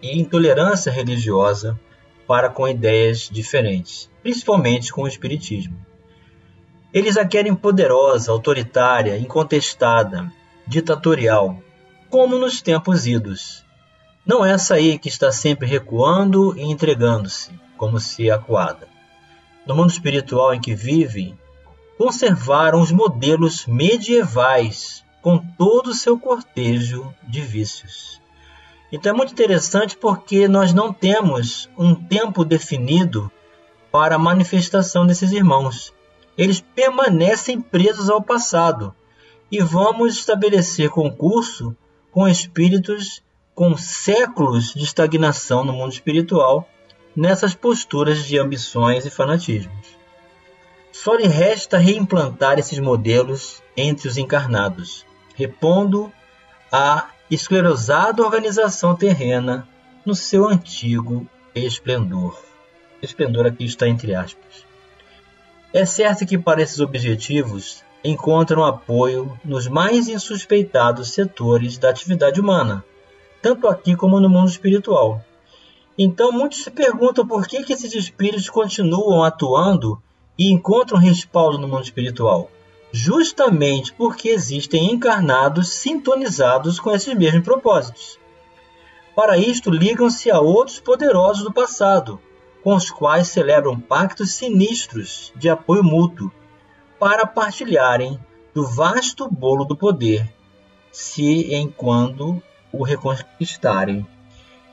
e 0.00 0.18
intolerância 0.18 0.90
religiosa 0.90 1.78
para 2.26 2.48
com 2.48 2.68
ideias 2.68 3.28
diferentes, 3.30 4.08
principalmente 4.22 4.92
com 4.92 5.02
o 5.02 5.08
espiritismo. 5.08 5.76
Eles 6.92 7.16
a 7.16 7.24
querem 7.26 7.54
poderosa, 7.54 8.32
autoritária, 8.32 9.18
incontestada, 9.18 10.32
ditatorial, 10.66 11.60
como 12.08 12.38
nos 12.38 12.62
tempos 12.62 13.06
idos. 13.06 13.64
Não 14.24 14.44
é 14.44 14.52
essa 14.52 14.74
aí 14.74 14.98
que 14.98 15.08
está 15.08 15.32
sempre 15.32 15.66
recuando 15.66 16.56
e 16.56 16.62
entregando-se, 16.62 17.50
como 17.76 17.98
se 17.98 18.30
acuada. 18.30 18.86
No 19.66 19.74
mundo 19.74 19.90
espiritual 19.90 20.54
em 20.54 20.60
que 20.60 20.74
vivem, 20.74 21.38
conservaram 21.96 22.80
os 22.80 22.92
modelos 22.92 23.66
medievais 23.66 25.04
com 25.22 25.38
todo 25.38 25.88
o 25.88 25.94
seu 25.94 26.18
cortejo 26.18 27.14
de 27.22 27.40
vícios. 27.40 28.20
Então 28.92 29.12
é 29.12 29.16
muito 29.16 29.32
interessante 29.32 29.96
porque 29.96 30.48
nós 30.48 30.72
não 30.72 30.92
temos 30.92 31.70
um 31.78 31.94
tempo 31.94 32.44
definido 32.44 33.30
para 33.90 34.16
a 34.16 34.18
manifestação 34.18 35.06
desses 35.06 35.32
irmãos. 35.32 35.94
Eles 36.36 36.60
permanecem 36.60 37.60
presos 37.60 38.10
ao 38.10 38.22
passado 38.22 38.94
e 39.50 39.60
vamos 39.62 40.14
estabelecer 40.14 40.90
concurso 40.90 41.76
com 42.10 42.26
espíritos 42.26 43.22
com 43.60 43.76
séculos 43.76 44.72
de 44.72 44.84
estagnação 44.84 45.62
no 45.62 45.74
mundo 45.74 45.92
espiritual 45.92 46.66
nessas 47.14 47.54
posturas 47.54 48.24
de 48.24 48.38
ambições 48.38 49.04
e 49.04 49.10
fanatismos. 49.10 49.98
Só 50.90 51.14
lhe 51.14 51.26
resta 51.26 51.76
reimplantar 51.76 52.58
esses 52.58 52.78
modelos 52.78 53.62
entre 53.76 54.08
os 54.08 54.16
encarnados, 54.16 55.04
repondo 55.34 56.10
a 56.72 57.10
esclerosada 57.30 58.22
organização 58.22 58.96
terrena 58.96 59.68
no 60.06 60.14
seu 60.14 60.48
antigo 60.48 61.28
esplendor. 61.54 62.42
Esplendor 63.02 63.44
aqui 63.44 63.66
está 63.66 63.86
entre 63.86 64.14
aspas. 64.14 64.64
É 65.70 65.84
certo 65.84 66.24
que 66.24 66.38
para 66.38 66.62
esses 66.62 66.80
objetivos 66.80 67.84
encontram 68.02 68.64
apoio 68.64 69.38
nos 69.44 69.68
mais 69.68 70.08
insuspeitados 70.08 71.12
setores 71.12 71.76
da 71.76 71.90
atividade 71.90 72.40
humana, 72.40 72.82
tanto 73.42 73.68
aqui 73.68 73.96
como 73.96 74.20
no 74.20 74.28
mundo 74.28 74.48
espiritual. 74.48 75.24
Então 75.96 76.32
muitos 76.32 76.62
se 76.62 76.70
perguntam 76.70 77.26
por 77.26 77.46
que, 77.46 77.62
que 77.62 77.72
esses 77.72 77.94
espíritos 77.94 78.48
continuam 78.48 79.22
atuando 79.22 80.02
e 80.38 80.50
encontram 80.50 80.98
respaldo 80.98 81.58
no 81.58 81.68
mundo 81.68 81.84
espiritual. 81.84 82.50
Justamente 82.92 83.92
porque 83.92 84.30
existem 84.30 84.92
encarnados 84.92 85.68
sintonizados 85.68 86.80
com 86.80 86.90
esses 86.90 87.14
mesmos 87.14 87.44
propósitos. 87.44 88.18
Para 89.14 89.36
isto, 89.36 89.70
ligam-se 89.70 90.30
a 90.30 90.40
outros 90.40 90.80
poderosos 90.80 91.44
do 91.44 91.52
passado, 91.52 92.18
com 92.64 92.74
os 92.74 92.90
quais 92.90 93.28
celebram 93.28 93.78
pactos 93.78 94.32
sinistros 94.32 95.32
de 95.36 95.48
apoio 95.48 95.84
mútuo, 95.84 96.32
para 96.98 97.26
partilharem 97.26 98.18
do 98.54 98.66
vasto 98.66 99.28
bolo 99.28 99.64
do 99.64 99.76
poder, 99.76 100.32
se 100.90 101.54
em 101.54 101.70
quando 101.70 102.42
o 102.72 102.84
reconquistarem. 102.84 104.06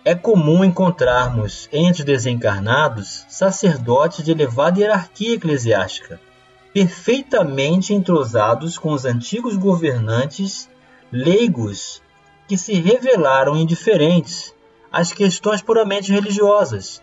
É 0.03 0.15
comum 0.15 0.63
encontrarmos 0.63 1.67
entre 1.71 2.01
os 2.01 2.05
desencarnados 2.05 3.25
sacerdotes 3.27 4.23
de 4.23 4.31
elevada 4.31 4.79
hierarquia 4.79 5.35
eclesiástica, 5.35 6.19
perfeitamente 6.73 7.93
entrosados 7.93 8.77
com 8.77 8.91
os 8.91 9.03
antigos 9.03 9.57
governantes 9.57 10.69
leigos 11.11 12.01
que 12.47 12.57
se 12.57 12.73
revelaram 12.73 13.57
indiferentes 13.57 14.53
às 14.91 15.11
questões 15.11 15.61
puramente 15.61 16.11
religiosas 16.11 17.01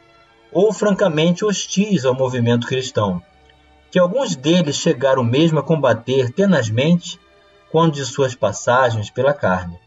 ou 0.50 0.72
francamente 0.72 1.44
hostis 1.44 2.04
ao 2.04 2.14
movimento 2.14 2.66
cristão, 2.66 3.20
que 3.90 3.98
alguns 3.98 4.36
deles 4.36 4.76
chegaram 4.76 5.22
mesmo 5.22 5.58
a 5.58 5.62
combater 5.62 6.30
tenazmente 6.30 7.20
quando 7.70 7.94
de 7.94 8.04
suas 8.04 8.34
passagens 8.34 9.10
pela 9.10 9.34
carne. 9.34 9.78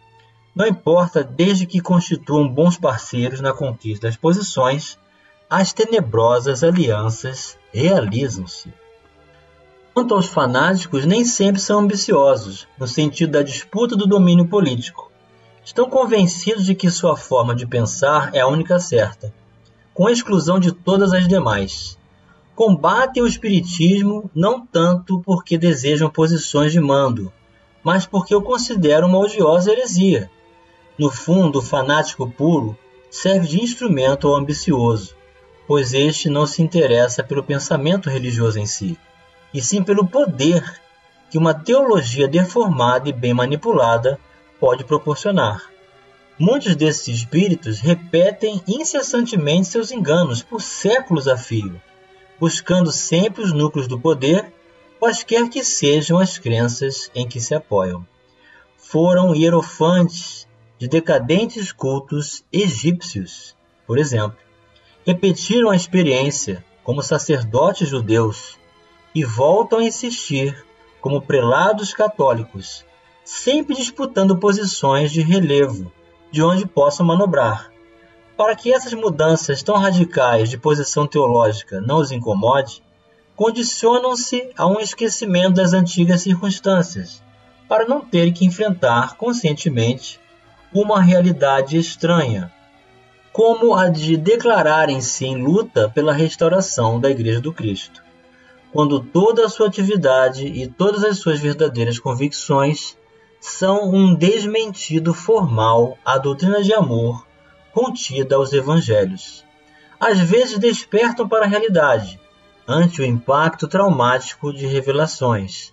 Não 0.57 0.65
importa 0.65 1.23
desde 1.23 1.67
que 1.67 1.79
constituam 1.79 2.49
bons 2.49 2.79
parceiros 2.79 3.39
na 3.41 3.53
conquista 3.53 4.07
das 4.07 4.17
posições, 4.17 4.97
as 5.47 5.71
tenebrosas 5.71 6.63
alianças 6.63 7.55
realizam-se. 7.71 8.73
Quanto 9.93 10.15
aos 10.15 10.25
fanáticos, 10.25 11.05
nem 11.05 11.23
sempre 11.23 11.61
são 11.61 11.81
ambiciosos, 11.81 12.67
no 12.75 12.87
sentido 12.87 13.33
da 13.33 13.43
disputa 13.43 13.95
do 13.95 14.07
domínio 14.07 14.47
político. 14.47 15.11
Estão 15.63 15.87
convencidos 15.87 16.65
de 16.65 16.73
que 16.73 16.89
sua 16.89 17.15
forma 17.15 17.53
de 17.53 17.67
pensar 17.67 18.33
é 18.33 18.39
a 18.39 18.47
única 18.47 18.79
certa, 18.79 19.31
com 19.93 20.09
exclusão 20.09 20.59
de 20.59 20.71
todas 20.71 21.13
as 21.13 21.27
demais. 21.27 21.99
Combatem 22.55 23.21
o 23.21 23.27
espiritismo 23.27 24.27
não 24.33 24.65
tanto 24.65 25.21
porque 25.23 25.55
desejam 25.55 26.09
posições 26.09 26.71
de 26.71 26.79
mando, 26.79 27.31
mas 27.83 28.07
porque 28.07 28.33
o 28.33 28.41
consideram 28.41 29.07
uma 29.07 29.19
odiosa 29.19 29.71
heresia 29.71 30.31
no 30.97 31.11
fundo, 31.11 31.59
o 31.59 31.61
fanático 31.61 32.29
puro 32.29 32.77
serve 33.09 33.47
de 33.47 33.61
instrumento 33.61 34.27
ao 34.27 34.35
ambicioso, 34.35 35.15
pois 35.67 35.93
este 35.93 36.29
não 36.29 36.47
se 36.47 36.61
interessa 36.61 37.23
pelo 37.23 37.43
pensamento 37.43 38.09
religioso 38.09 38.59
em 38.59 38.65
si, 38.65 38.97
e 39.53 39.61
sim 39.61 39.83
pelo 39.83 40.07
poder 40.07 40.63
que 41.29 41.37
uma 41.37 41.53
teologia 41.53 42.27
deformada 42.27 43.09
e 43.09 43.13
bem 43.13 43.33
manipulada 43.33 44.19
pode 44.59 44.83
proporcionar. 44.83 45.61
Muitos 46.39 46.75
desses 46.75 47.07
espíritos 47.07 47.79
repetem 47.79 48.61
incessantemente 48.67 49.67
seus 49.67 49.91
enganos 49.91 50.41
por 50.41 50.61
séculos 50.61 51.27
a 51.27 51.35
fio, 51.35 51.81
buscando 52.39 52.91
sempre 52.91 53.41
os 53.43 53.51
núcleos 53.51 53.87
do 53.87 53.99
poder, 53.99 54.53
quaisquer 54.99 55.49
que 55.49 55.63
sejam 55.63 56.17
as 56.17 56.37
crenças 56.37 57.11
em 57.13 57.27
que 57.27 57.41
se 57.41 57.53
apoiam. 57.53 58.05
Foram 58.77 59.35
hierofantes 59.35 60.46
de 60.77 60.87
decadentes 60.87 61.71
cultos 61.71 62.43
egípcios, 62.51 63.55
por 63.85 63.97
exemplo, 63.97 64.37
repetiram 65.05 65.69
a 65.69 65.75
experiência 65.75 66.63
como 66.83 67.01
sacerdotes 67.01 67.89
judeus 67.89 68.57
e 69.13 69.23
voltam 69.23 69.79
a 69.79 69.83
insistir 69.83 70.65
como 71.01 71.21
prelados 71.21 71.93
católicos, 71.93 72.85
sempre 73.23 73.75
disputando 73.75 74.37
posições 74.37 75.11
de 75.11 75.21
relevo 75.21 75.91
de 76.31 76.43
onde 76.43 76.65
possam 76.65 77.05
manobrar. 77.05 77.71
Para 78.35 78.55
que 78.55 78.71
essas 78.71 78.93
mudanças 78.93 79.63
tão 79.63 79.77
radicais 79.77 80.49
de 80.49 80.57
posição 80.57 81.07
teológica 81.07 81.81
não 81.81 81.97
os 81.97 82.11
incomode, 82.11 82.83
condicionam-se 83.35 84.51
a 84.55 84.67
um 84.67 84.79
esquecimento 84.79 85.55
das 85.55 85.73
antigas 85.73 86.21
circunstâncias, 86.21 87.23
para 87.67 87.87
não 87.87 88.01
terem 88.01 88.33
que 88.33 88.45
enfrentar 88.45 89.15
conscientemente 89.15 90.19
uma 90.73 91.01
realidade 91.01 91.77
estranha, 91.77 92.51
como 93.31 93.73
a 93.73 93.87
de 93.87 94.17
declararem-se 94.17 95.25
em 95.25 95.41
luta 95.41 95.89
pela 95.89 96.11
restauração 96.11 96.99
da 96.99 97.09
Igreja 97.09 97.39
do 97.39 97.53
Cristo, 97.53 98.03
quando 98.73 98.99
toda 98.99 99.45
a 99.45 99.49
sua 99.49 99.67
atividade 99.67 100.45
e 100.45 100.67
todas 100.67 101.03
as 101.03 101.19
suas 101.19 101.39
verdadeiras 101.39 101.99
convicções 101.99 102.97
são 103.39 103.89
um 103.93 104.13
desmentido 104.13 105.13
formal 105.13 105.97
à 106.03 106.17
doutrina 106.17 106.61
de 106.61 106.73
amor 106.73 107.25
contida 107.71 108.35
aos 108.35 108.51
evangelhos. 108.51 109.45
Às 109.99 110.19
vezes 110.19 110.59
despertam 110.59 111.29
para 111.29 111.45
a 111.45 111.47
realidade, 111.47 112.19
ante 112.67 113.01
o 113.01 113.05
impacto 113.05 113.67
traumático 113.67 114.51
de 114.51 114.65
revelações, 114.65 115.71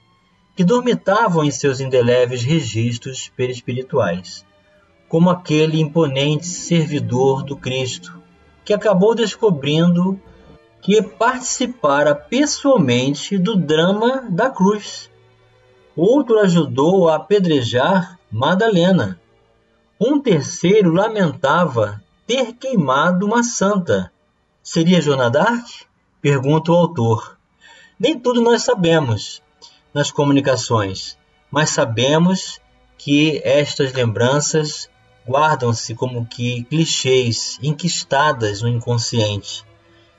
que 0.54 0.62
dormitavam 0.62 1.42
em 1.44 1.50
seus 1.50 1.80
indeléveis 1.80 2.44
registros 2.44 3.28
perispirituais 3.36 4.44
como 5.08 5.30
aquele 5.30 5.80
imponente 5.80 6.46
servidor 6.46 7.42
do 7.42 7.56
Cristo, 7.56 8.20
que 8.64 8.72
acabou 8.72 9.14
descobrindo 9.14 10.20
que 10.80 11.00
participara 11.02 12.14
pessoalmente 12.14 13.38
do 13.38 13.56
drama 13.56 14.26
da 14.28 14.50
cruz. 14.50 15.10
Outro 15.96 16.38
ajudou 16.40 17.08
a 17.08 17.16
apedrejar 17.16 18.18
Madalena. 18.30 19.18
Um 19.98 20.20
terceiro 20.20 20.92
lamentava 20.92 22.02
ter 22.26 22.52
queimado 22.54 23.24
uma 23.24 23.42
santa. 23.42 24.12
Seria 24.62 25.00
Joana 25.00 25.30
d'Arc? 25.30 25.86
Pergunta 26.20 26.72
o 26.72 26.74
autor. 26.74 27.38
Nem 27.98 28.18
tudo 28.18 28.42
nós 28.42 28.62
sabemos 28.62 29.42
nas 29.92 30.10
comunicações, 30.10 31.16
mas 31.50 31.70
sabemos 31.70 32.60
que 32.98 33.40
estas 33.44 33.92
lembranças 33.92 34.90
guardam-se 35.26 35.94
como 35.94 36.26
que 36.26 36.64
clichês 36.64 37.58
enquistadas 37.62 38.62
no 38.62 38.68
inconsciente 38.68 39.64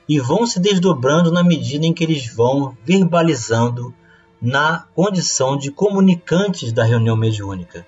e 0.08 0.20
vão 0.20 0.46
se 0.46 0.60
desdobrando 0.60 1.32
na 1.32 1.42
medida 1.42 1.84
em 1.84 1.92
que 1.92 2.04
eles 2.04 2.32
vão 2.32 2.76
verbalizando 2.84 3.94
na 4.40 4.86
condição 4.94 5.56
de 5.56 5.70
comunicantes 5.70 6.72
da 6.72 6.84
reunião 6.84 7.16
mediúnica. 7.16 7.86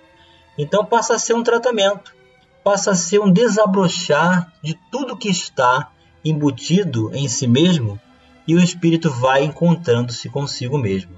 Então 0.57 0.85
passa 0.85 1.15
a 1.15 1.19
ser 1.19 1.35
um 1.35 1.43
tratamento, 1.43 2.15
passa 2.65 2.91
a 2.91 2.95
ser 2.95 3.21
um 3.21 3.31
desabrochar 3.31 4.53
de 4.63 4.79
tudo 4.91 5.17
que 5.17 5.29
está 5.29 5.91
embutido 6.25 7.15
em 7.15 7.29
si 7.29 7.47
mesmo 7.47 8.01
e 8.47 8.55
o 8.55 8.61
espírito 8.61 9.11
vai 9.11 9.45
encontrando-se 9.45 10.29
consigo 10.29 10.79
mesmo. 10.79 11.13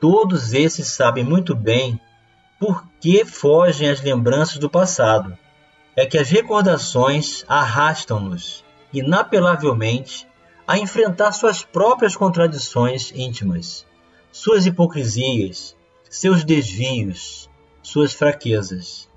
Todos 0.00 0.52
esses 0.52 0.88
sabem 0.88 1.22
muito 1.22 1.54
bem 1.54 2.00
por 2.58 2.84
que 3.00 3.24
fogem 3.24 3.88
as 3.88 4.00
lembranças 4.00 4.58
do 4.58 4.68
passado. 4.68 5.36
É 5.96 6.06
que 6.06 6.18
as 6.18 6.30
recordações 6.30 7.44
arrastam-nos, 7.48 8.64
inapelavelmente, 8.92 10.26
a 10.66 10.78
enfrentar 10.78 11.32
suas 11.32 11.62
próprias 11.62 12.14
contradições 12.14 13.12
íntimas, 13.14 13.86
suas 14.30 14.66
hipocrisias, 14.66 15.76
seus 16.08 16.44
desvios, 16.44 17.48
suas 17.82 18.12
fraquezas. 18.12 19.08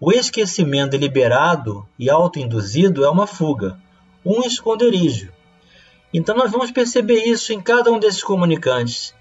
O 0.00 0.12
esquecimento 0.12 0.90
deliberado 0.90 1.86
e 1.98 2.08
autoinduzido 2.08 3.04
é 3.04 3.10
uma 3.10 3.26
fuga, 3.26 3.78
um 4.24 4.42
esconderijo, 4.42 5.32
então 6.14 6.36
nós 6.36 6.52
vamos 6.52 6.70
perceber 6.70 7.24
isso 7.24 7.52
em 7.52 7.60
cada 7.60 7.90
um 7.90 7.98
desses 7.98 8.22
comunicantes. 8.22 9.12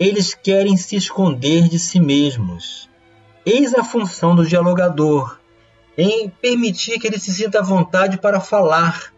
Eles 0.00 0.32
querem 0.32 0.78
se 0.78 0.96
esconder 0.96 1.68
de 1.68 1.78
si 1.78 2.00
mesmos. 2.00 2.87
Eis 3.48 3.74
a 3.74 3.82
função 3.82 4.34
do 4.34 4.46
dialogador, 4.46 5.38
em 5.96 6.28
permitir 6.28 6.98
que 6.98 7.06
ele 7.06 7.18
se 7.18 7.32
sinta 7.32 7.60
à 7.60 7.62
vontade 7.62 8.18
para 8.18 8.40
falar, 8.40 9.12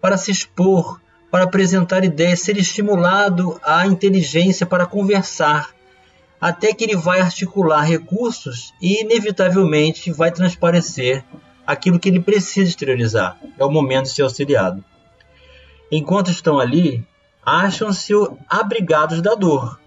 para 0.00 0.16
se 0.16 0.30
expor, 0.30 1.00
para 1.30 1.44
apresentar 1.44 2.04
ideias, 2.04 2.40
ser 2.40 2.56
estimulado 2.56 3.60
à 3.62 3.86
inteligência 3.86 4.64
para 4.64 4.86
conversar, 4.86 5.74
até 6.40 6.72
que 6.72 6.84
ele 6.84 6.96
vai 6.96 7.20
articular 7.20 7.82
recursos 7.82 8.72
e 8.80 9.02
inevitavelmente 9.02 10.10
vai 10.10 10.30
transparecer 10.30 11.24
aquilo 11.66 11.98
que 11.98 12.08
ele 12.08 12.20
precisa 12.20 12.68
exteriorizar. 12.68 13.38
É 13.58 13.64
o 13.64 13.70
momento 13.70 14.04
de 14.04 14.12
ser 14.12 14.22
auxiliado 14.22 14.82
enquanto 15.90 16.30
estão 16.30 16.58
ali, 16.58 17.06
acham-se 17.44 18.12
abrigados 18.48 19.20
da 19.20 19.34
dor. 19.34 19.78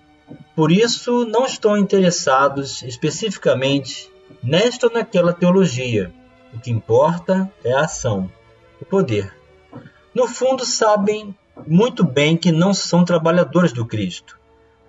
Por 0.56 0.72
isso, 0.72 1.26
não 1.26 1.46
estão 1.46 1.78
interessados 1.78 2.82
especificamente 2.84 4.12
nesta 4.44 4.88
ou 4.88 4.94
naquela 4.94 5.34
teologia. 5.34 6.14
O 6.54 6.60
que 6.60 6.72
importa 6.72 7.52
é 7.64 7.74
a 7.74 7.82
ação, 7.82 8.30
o 8.82 8.86
poder. 8.86 9.34
No 10.14 10.28
fundo, 10.28 10.66
sabem 10.66 11.36
muito 11.68 12.04
bem 12.04 12.36
que 12.36 12.52
não 12.52 12.74
são 12.74 13.06
trabalhadores 13.06 13.72
do 13.72 13.86
Cristo, 13.86 14.38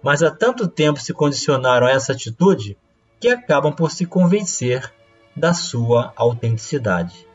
mas 0.02 0.22
há 0.22 0.30
tanto 0.30 0.66
tempo 0.66 1.00
se 1.00 1.12
condicionaram 1.12 1.86
a 1.86 1.90
essa 1.90 2.12
atitude 2.12 2.76
que 3.18 3.28
acabam 3.28 3.72
por 3.72 3.90
se 3.90 4.06
convencer 4.06 4.92
da 5.36 5.52
sua 5.52 6.12
autenticidade 6.16 7.30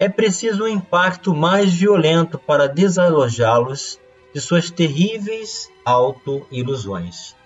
é 0.00 0.08
preciso 0.08 0.64
um 0.64 0.68
impacto 0.68 1.34
mais 1.34 1.74
violento 1.74 2.38
para 2.38 2.66
desalojá-los 2.66 4.00
de 4.32 4.40
suas 4.40 4.70
terríveis 4.70 5.70
auto-ilusões. 5.84 7.36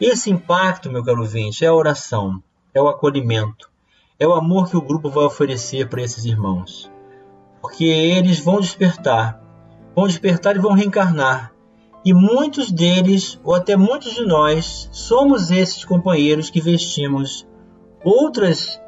Esse 0.00 0.30
impacto, 0.30 0.90
meu 0.90 1.04
caro 1.04 1.20
ouvinte, 1.20 1.64
é 1.64 1.68
a 1.68 1.74
oração, 1.74 2.42
é 2.74 2.80
o 2.80 2.88
acolhimento, 2.88 3.70
é 4.18 4.26
o 4.26 4.32
amor 4.32 4.68
que 4.68 4.76
o 4.76 4.82
grupo 4.82 5.10
vai 5.10 5.24
oferecer 5.24 5.88
para 5.88 6.02
esses 6.02 6.24
irmãos. 6.24 6.90
Porque 7.60 7.84
eles 7.84 8.40
vão 8.40 8.60
despertar, 8.60 9.40
vão 9.94 10.06
despertar 10.06 10.56
e 10.56 10.60
vão 10.60 10.72
reencarnar. 10.72 11.52
E 12.04 12.12
muitos 12.12 12.72
deles, 12.72 13.38
ou 13.44 13.54
até 13.54 13.76
muitos 13.76 14.14
de 14.14 14.26
nós, 14.26 14.88
somos 14.90 15.50
esses 15.52 15.84
companheiros 15.84 16.50
que 16.50 16.60
vestimos 16.60 17.46
outras 18.02 18.80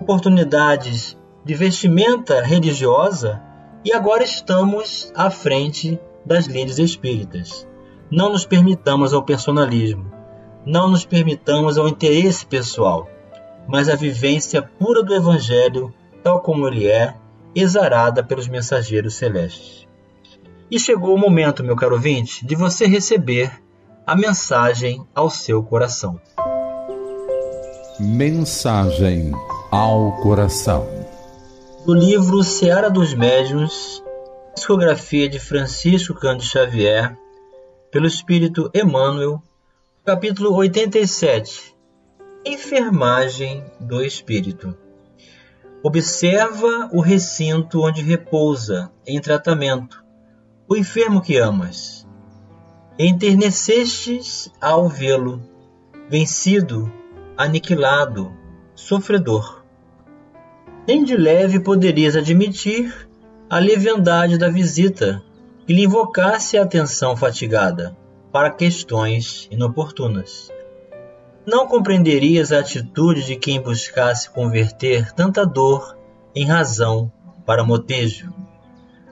oportunidades 0.00 1.18
de 1.44 1.54
vestimenta 1.54 2.40
religiosa 2.40 3.42
e 3.84 3.92
agora 3.92 4.22
estamos 4.22 5.12
à 5.16 5.28
frente 5.28 5.98
das 6.24 6.46
leis 6.46 6.78
espíritas. 6.78 7.66
Não 8.08 8.30
nos 8.30 8.46
permitamos 8.46 9.12
ao 9.12 9.24
personalismo, 9.24 10.11
não 10.64 10.88
nos 10.88 11.04
permitamos 11.04 11.78
ao 11.78 11.88
interesse 11.88 12.44
pessoal, 12.46 13.08
mas 13.66 13.88
a 13.88 13.96
vivência 13.96 14.62
pura 14.62 15.02
do 15.02 15.14
Evangelho, 15.14 15.92
tal 16.22 16.40
como 16.40 16.66
ele 16.66 16.86
é, 16.86 17.14
exarada 17.54 18.22
pelos 18.22 18.48
mensageiros 18.48 19.14
celestes. 19.14 19.86
E 20.70 20.78
chegou 20.78 21.14
o 21.14 21.18
momento, 21.18 21.62
meu 21.62 21.76
caro 21.76 21.94
ouvinte, 21.94 22.46
de 22.46 22.54
você 22.54 22.86
receber 22.86 23.52
a 24.06 24.16
mensagem 24.16 25.06
ao 25.14 25.28
seu 25.28 25.62
coração. 25.62 26.20
Mensagem 28.00 29.32
ao 29.70 30.12
coração 30.22 31.02
do 31.84 31.94
livro 31.94 32.44
Seara 32.44 32.88
dos 32.88 33.12
Médiuns, 33.12 34.00
psicografia 34.54 35.28
de 35.28 35.40
Francisco 35.40 36.14
Cândido 36.14 36.44
Xavier, 36.44 37.16
pelo 37.90 38.06
Espírito 38.06 38.70
Emmanuel, 38.72 39.42
capítulo 40.04 40.52
87 40.56 41.76
Enfermagem 42.44 43.64
do 43.78 44.04
Espírito. 44.04 44.76
Observa 45.80 46.90
o 46.92 47.00
recinto 47.00 47.82
onde 47.82 48.02
repousa, 48.02 48.90
em 49.06 49.20
tratamento, 49.20 50.02
o 50.68 50.76
enfermo 50.76 51.22
que 51.22 51.36
amas. 51.38 52.04
Enternecestes 52.98 54.50
ao 54.60 54.88
vê-lo, 54.88 55.40
vencido, 56.08 56.92
aniquilado, 57.36 58.32
sofredor 58.74 59.62
nem 60.84 61.04
de 61.04 61.16
leve 61.16 61.60
poderias 61.60 62.16
admitir 62.16 63.08
a 63.48 63.60
leviandade 63.60 64.36
da 64.36 64.48
visita 64.48 65.22
que 65.64 65.72
lhe 65.72 65.84
invocasse 65.84 66.58
a 66.58 66.62
atenção 66.62 67.16
fatigada 67.16 67.96
para 68.32 68.50
questões 68.50 69.46
inoportunas. 69.50 70.50
Não 71.46 71.66
compreenderias 71.66 72.50
a 72.50 72.60
atitude 72.60 73.24
de 73.24 73.36
quem 73.36 73.60
buscasse 73.60 74.30
converter 74.30 75.12
tanta 75.12 75.44
dor 75.44 75.98
em 76.34 76.46
razão 76.46 77.12
para 77.44 77.62
motejo. 77.62 78.32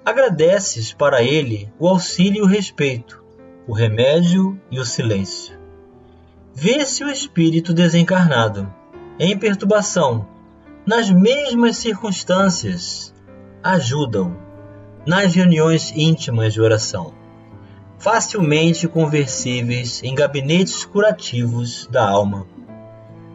Agradeces 0.04 0.94
para 0.94 1.22
ele 1.22 1.70
o 1.78 1.86
auxílio 1.86 2.38
e 2.38 2.42
o 2.42 2.46
respeito, 2.46 3.22
o 3.66 3.74
remédio 3.74 4.58
e 4.70 4.80
o 4.80 4.84
silêncio. 4.84 5.58
Vê-se 6.54 7.04
o 7.04 7.10
espírito 7.10 7.74
desencarnado, 7.74 8.72
em 9.18 9.36
perturbação, 9.36 10.26
nas 10.86 11.10
mesmas 11.10 11.76
circunstâncias, 11.76 13.14
ajudam 13.62 14.36
nas 15.06 15.34
reuniões 15.34 15.92
íntimas 15.94 16.54
de 16.54 16.60
oração, 16.60 17.12
facilmente 18.00 18.88
conversíveis 18.88 20.02
em 20.02 20.14
gabinetes 20.14 20.86
curativos 20.86 21.86
da 21.86 22.08
alma. 22.08 22.46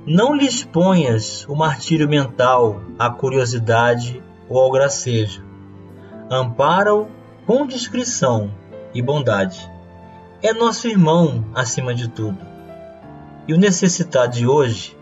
Não 0.07 0.35
lhes 0.35 0.63
ponhas 0.63 1.45
o 1.47 1.55
martírio 1.55 2.09
mental 2.09 2.81
à 2.97 3.09
curiosidade 3.11 4.21
ou 4.49 4.59
ao 4.59 4.71
gracejo. 4.71 5.45
Ampara-o 6.31 7.07
com 7.45 7.67
discrição 7.67 8.51
e 8.91 9.03
bondade. 9.03 9.71
É 10.41 10.51
nosso 10.51 10.87
irmão 10.87 11.45
acima 11.53 11.93
de 11.93 12.09
tudo. 12.09 12.39
E 13.47 13.53
o 13.53 13.57
necessitado 13.57 14.33
de 14.33 14.47
hoje 14.47 14.97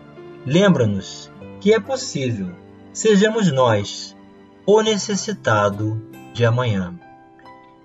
lembra-nos 0.45 1.31
que 1.61 1.73
é 1.73 1.79
possível 1.79 2.51
sejamos 2.91 3.49
nós 3.49 4.13
o 4.65 4.81
necessitado 4.81 6.01
de 6.33 6.45
amanhã. 6.45 6.93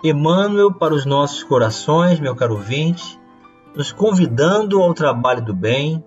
Emmanuel 0.02 0.72
para 0.72 0.94
os 0.94 1.04
nossos 1.04 1.42
corações, 1.42 2.20
meu 2.20 2.36
caro 2.36 2.54
ouvinte, 2.54 3.18
nos 3.74 3.90
convidando 3.90 4.80
ao 4.80 4.94
trabalho 4.94 5.44
do 5.44 5.52
bem, 5.52 6.04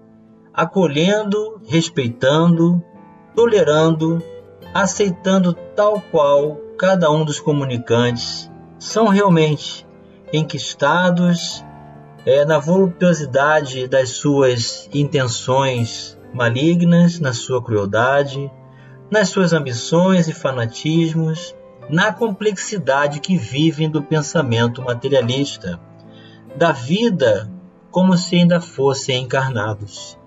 acolhendo, 0.53 1.61
respeitando, 1.67 2.81
tolerando, 3.35 4.23
aceitando 4.73 5.53
tal 5.75 6.01
qual 6.11 6.57
cada 6.77 7.11
um 7.11 7.25
dos 7.25 7.39
comunicantes 7.39 8.49
são 8.79 9.07
realmente 9.07 9.85
enquistados 10.31 11.63
é, 12.25 12.45
na 12.45 12.59
voluptuosidade 12.59 13.87
das 13.87 14.09
suas 14.11 14.89
intenções 14.93 16.17
malignas 16.33 17.19
na 17.19 17.33
sua 17.33 17.61
crueldade, 17.61 18.49
nas 19.09 19.29
suas 19.29 19.51
ambições 19.51 20.27
e 20.27 20.33
fanatismos, 20.33 21.53
na 21.91 22.13
complexidade 22.13 23.19
que 23.19 23.37
vivem 23.37 23.89
do 23.89 24.01
pensamento 24.01 24.81
materialista, 24.81 25.79
da 26.55 26.71
vida 26.71 27.51
como 27.91 28.17
se 28.17 28.37
ainda 28.37 28.61
fossem 28.61 29.23
encarnados. 29.23 30.17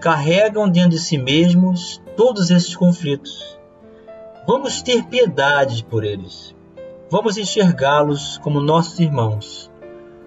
Carregam 0.00 0.68
dentro 0.68 0.90
de 0.90 0.98
si 0.98 1.16
mesmos 1.16 2.02
todos 2.16 2.50
esses 2.50 2.74
conflitos. 2.74 3.58
Vamos 4.46 4.82
ter 4.82 5.04
piedade 5.04 5.84
por 5.84 6.04
eles. 6.04 6.54
Vamos 7.10 7.38
enxergá-los 7.38 8.38
como 8.38 8.60
nossos 8.60 8.98
irmãos. 9.00 9.70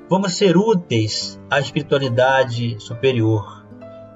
vamos 0.10 0.34
ser 0.34 0.58
úteis 0.58 1.40
à 1.52 1.60
espiritualidade 1.60 2.78
superior. 2.80 3.64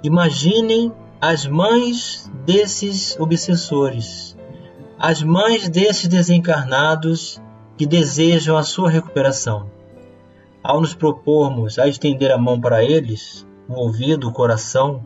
Imaginem 0.02 0.92
as 1.22 1.46
mães 1.46 2.30
desses 2.44 3.18
obsessores, 3.20 4.33
as 5.06 5.22
mães 5.22 5.68
desses 5.68 6.08
desencarnados 6.08 7.38
que 7.78 7.86
desejam 7.86 8.56
a 8.56 8.64
sua 8.64 8.90
recuperação. 8.90 9.70
Ao 10.64 10.80
nos 10.80 10.96
propormos 10.96 11.78
a 11.78 11.90
estender 11.90 12.32
a 12.32 12.38
mão 12.38 12.62
para 12.62 12.86
eles, 12.86 13.46
o 13.68 13.74
ouvido, 13.74 14.30
o 14.30 14.32
coração, 14.32 15.04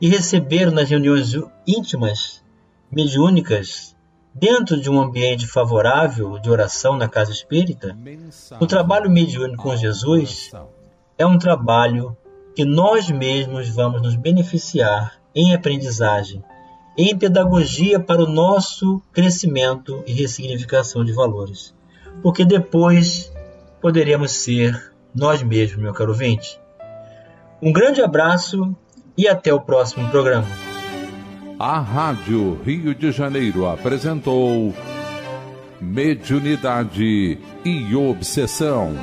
e 0.00 0.08
receber 0.08 0.72
nas 0.72 0.90
reuniões 0.90 1.32
íntimas, 1.64 2.42
mediúnicas, 2.90 3.94
dentro 4.34 4.80
de 4.80 4.90
um 4.90 5.00
ambiente 5.00 5.46
favorável 5.46 6.40
de 6.40 6.50
oração 6.50 6.96
na 6.96 7.08
casa 7.08 7.30
espírita, 7.30 7.96
o 8.58 8.66
trabalho 8.66 9.08
mediúnico 9.08 9.62
com 9.62 9.76
Jesus 9.76 10.50
é 11.16 11.24
um 11.24 11.38
trabalho 11.38 12.16
que 12.56 12.64
nós 12.64 13.08
mesmos 13.12 13.68
vamos 13.68 14.02
nos 14.02 14.16
beneficiar 14.16 15.20
em 15.32 15.54
aprendizagem, 15.54 16.42
em 16.96 17.16
pedagogia 17.16 18.00
para 18.00 18.22
o 18.22 18.28
nosso 18.28 19.02
crescimento 19.12 20.02
e 20.06 20.12
ressignificação 20.12 21.04
de 21.04 21.12
valores. 21.12 21.74
Porque 22.22 22.44
depois 22.44 23.32
poderemos 23.80 24.32
ser 24.32 24.92
nós 25.14 25.42
mesmos, 25.42 25.82
meu 25.82 25.92
caro 25.92 26.12
ouvinte. 26.12 26.58
Um 27.62 27.72
grande 27.72 28.02
abraço 28.02 28.74
e 29.16 29.28
até 29.28 29.52
o 29.52 29.60
próximo 29.60 30.08
programa. 30.10 30.46
A 31.58 31.80
Rádio 31.80 32.60
Rio 32.62 32.94
de 32.94 33.10
Janeiro 33.10 33.66
apresentou 33.66 34.74
Mediunidade 35.80 37.38
e 37.64 37.94
Obsessão. 37.94 38.94